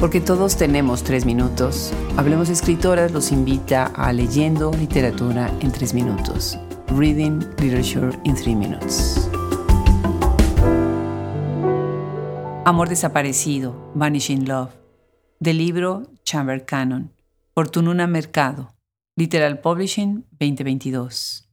[0.00, 6.56] Porque todos tenemos tres minutos, Hablemos Escritoras los invita a Leyendo Literatura en tres minutos.
[6.86, 9.28] Reading Literature in Three Minutes.
[12.64, 14.70] Amor desaparecido, Vanishing Love,
[15.40, 17.12] del libro Chamber Canon,
[17.52, 17.68] por
[18.06, 18.76] Mercado,
[19.16, 21.50] Literal Publishing 2022.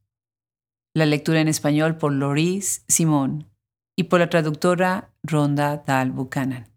[0.93, 3.49] La lectura en español por Loris Simón
[3.95, 6.74] y por la traductora Ronda Dal Buchanan.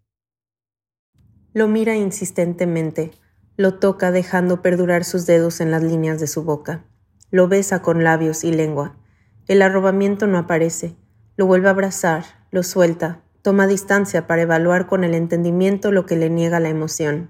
[1.59, 3.11] Lo mira insistentemente,
[3.57, 6.85] lo toca dejando perdurar sus dedos en las líneas de su boca,
[7.31, 8.95] lo besa con labios y lengua.
[9.45, 10.95] El arrobamiento no aparece,
[11.35, 16.15] lo vuelve a abrazar, lo suelta, toma distancia para evaluar con el entendimiento lo que
[16.15, 17.29] le niega la emoción.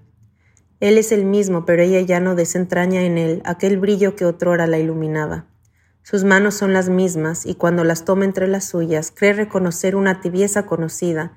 [0.79, 4.67] Él es el mismo, pero ella ya no desentraña en él aquel brillo que otrora
[4.67, 5.47] la iluminaba.
[6.03, 10.21] Sus manos son las mismas y cuando las toma entre las suyas cree reconocer una
[10.21, 11.35] tibieza conocida,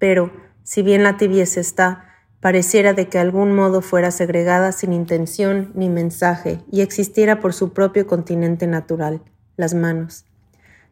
[0.00, 0.32] pero,
[0.64, 2.10] si bien la tibieza está,
[2.44, 7.72] pareciera de que algún modo fuera segregada sin intención ni mensaje y existiera por su
[7.72, 9.22] propio continente natural,
[9.56, 10.26] las manos.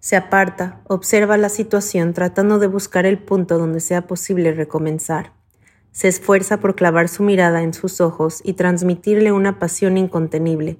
[0.00, 5.34] Se aparta, observa la situación tratando de buscar el punto donde sea posible recomenzar.
[5.90, 10.78] Se esfuerza por clavar su mirada en sus ojos y transmitirle una pasión incontenible.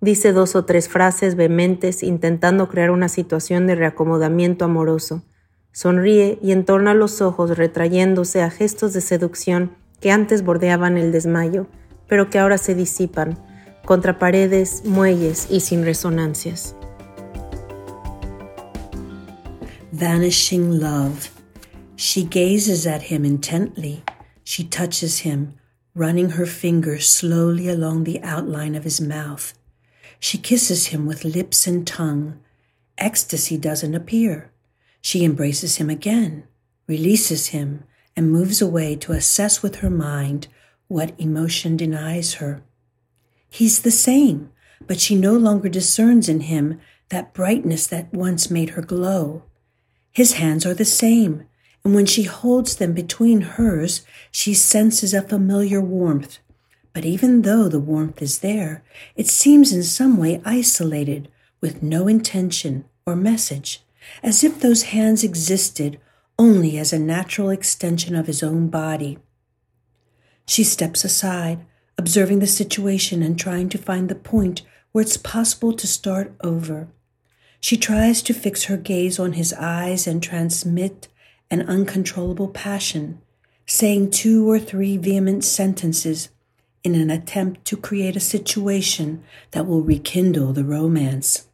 [0.00, 5.24] Dice dos o tres frases vehementes intentando crear una situación de reacomodamiento amoroso.
[5.72, 9.72] Sonríe y entorna los ojos retrayéndose a gestos de seducción
[10.06, 11.66] que antes bordeaban el desmayo,
[12.06, 13.36] pero que ahora se disipan,
[13.84, 16.76] contra paredes, muelles y sin resonancias.
[19.90, 21.28] Vanishing love.
[21.96, 24.04] She gazes at him intently.
[24.44, 25.54] She touches him,
[25.92, 29.54] running her finger slowly along the outline of his mouth.
[30.20, 32.38] She kisses him with lips and tongue.
[32.96, 34.52] Ecstasy doesn't appear.
[35.00, 36.44] She embraces him again,
[36.86, 37.82] releases him,
[38.16, 40.48] and moves away to assess with her mind
[40.88, 42.62] what emotion denies her.
[43.48, 44.50] He's the same,
[44.86, 49.42] but she no longer discerns in him that brightness that once made her glow.
[50.12, 51.44] His hands are the same,
[51.84, 56.38] and when she holds them between hers, she senses a familiar warmth.
[56.92, 58.82] But even though the warmth is there,
[59.14, 61.28] it seems in some way isolated,
[61.60, 63.84] with no intention or message,
[64.22, 66.00] as if those hands existed
[66.38, 69.18] only as a natural extension of his own body.
[70.46, 71.64] She steps aside,
[71.98, 76.88] observing the situation and trying to find the point where it's possible to start over.
[77.60, 81.08] She tries to fix her gaze on his eyes and transmit
[81.50, 83.20] an uncontrollable passion,
[83.66, 86.28] saying two or three vehement sentences
[86.84, 91.48] in an attempt to create a situation that will rekindle the romance.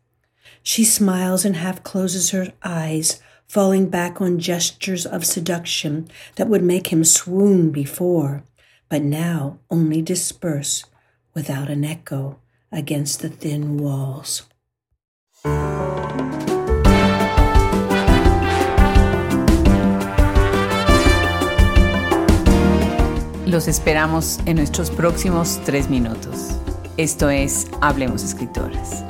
[0.63, 3.21] She smiles and half closes her eyes,
[3.53, 8.43] falling back on gestures of seduction that would make him swoon before,
[8.89, 10.87] but now only disperse
[11.35, 12.39] without an echo
[12.73, 14.49] against the thin walls.
[23.45, 26.57] Los esperamos en nuestros próximos tres minutos.
[26.97, 29.05] Esto es Hablemos Escritoras.